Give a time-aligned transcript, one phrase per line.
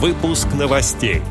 [0.00, 1.22] Выпуск новостей.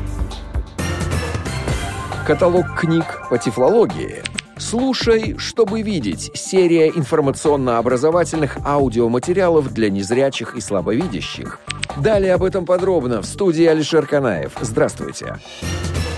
[2.26, 4.22] Каталог книг по тифлологии.
[4.58, 11.60] «Слушай, чтобы видеть»— серия информационно-образовательных аудиоматериалов для незрячих и слабовидящих.
[11.96, 14.52] Далее об этом подробно в студии Алишер Канаев.
[14.60, 15.38] Здравствуйте.
[15.60, 16.17] Здравствуйте.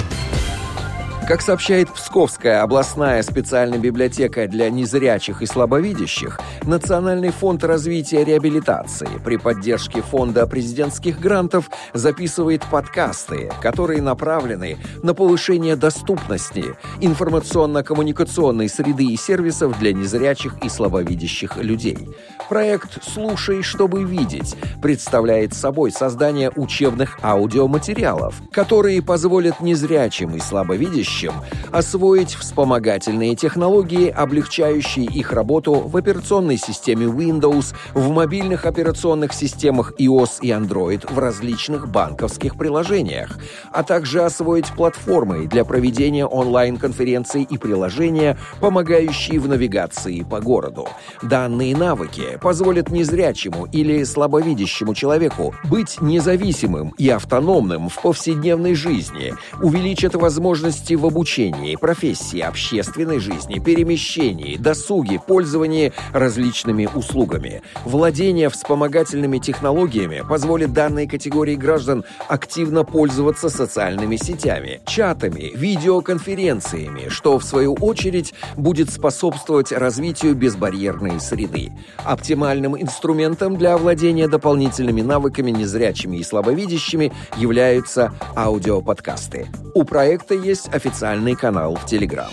[1.30, 9.36] Как сообщает Псковская областная специальная библиотека для незрячих и слабовидящих, Национальный фонд развития реабилитации при
[9.36, 19.78] поддержке фонда президентских грантов записывает подкасты, которые направлены на повышение доступности информационно-коммуникационной среды и сервисов
[19.78, 22.08] для незрячих и слабовидящих людей.
[22.48, 31.34] Проект «Слушай, чтобы видеть» представляет собой создание учебных аудиоматериалов, которые позволят незрячим и слабовидящим будущем
[31.72, 40.40] освоить вспомогательные технологии, облегчающие их работу в операционной системе Windows, в мобильных операционных системах iOS
[40.42, 43.38] и Android в различных банковских приложениях,
[43.72, 50.88] а также освоить платформы для проведения онлайн-конференций и приложения, помогающие в навигации по городу.
[51.22, 60.14] Данные навыки позволят незрячему или слабовидящему человеку быть независимым и автономным в повседневной жизни, увеличат
[60.14, 67.62] возможности в обучении, профессии, общественной жизни, перемещении, досуге, пользовании различными услугами.
[67.84, 77.44] Владение вспомогательными технологиями позволит данной категории граждан активно пользоваться социальными сетями, чатами, видеоконференциями, что, в
[77.44, 81.72] свою очередь, будет способствовать развитию безбарьерной среды.
[82.04, 89.48] Оптимальным инструментом для овладения дополнительными навыками незрячими и слабовидящими являются аудиоподкасты.
[89.74, 92.32] У проекта есть официальный официальный канал в Телеграм.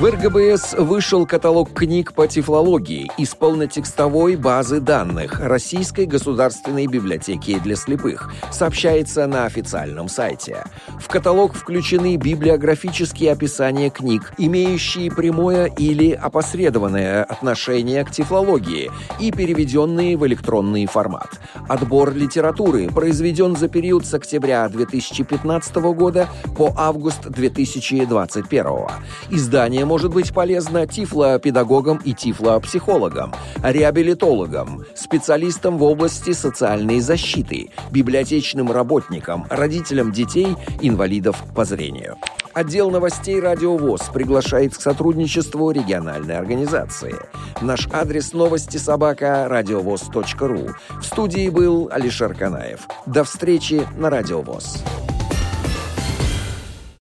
[0.00, 7.76] В РГБС вышел каталог книг по тифлологии из полнотекстовой базы данных Российской государственной библиотеки для
[7.76, 10.64] слепых, сообщается на официальном сайте.
[10.98, 20.16] В каталог включены библиографические описания книг, имеющие прямое или опосредованное отношение к тифлологии и переведенные
[20.16, 21.38] в электронный формат.
[21.68, 28.64] Отбор литературы произведен за период с октября 2015 года по август 2021.
[29.28, 39.46] Издание может быть полезно тифлопедагогам и тифлопсихологам, реабилитологам, специалистам в области социальной защиты, библиотечным работникам,
[39.50, 42.16] родителям детей, инвалидов по зрению.
[42.54, 47.16] Отдел новостей «Радио ВОЗ» приглашает к сотрудничеству региональной организации.
[47.60, 50.68] Наш адрес новости собака радиовоз.ру.
[51.00, 52.86] В студии был Алишер Канаев.
[53.06, 54.84] До встречи на «Радио ВОЗ».